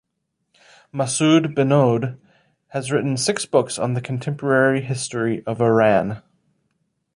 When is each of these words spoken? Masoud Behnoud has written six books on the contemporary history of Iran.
Masoud 0.91 1.53
Behnoud 1.53 2.17
has 2.69 2.91
written 2.91 3.15
six 3.17 3.45
books 3.45 3.77
on 3.77 3.93
the 3.93 4.01
contemporary 4.01 4.81
history 4.81 5.43
of 5.45 5.61
Iran. 5.61 6.23